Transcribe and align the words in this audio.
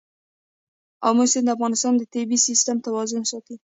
آمو 1.07 1.25
سیند 1.31 1.47
د 1.47 1.53
افغانستان 1.55 1.93
د 1.97 2.03
طبعي 2.13 2.37
سیسټم 2.47 2.77
توازن 2.85 3.23
ساتي. 3.31 3.55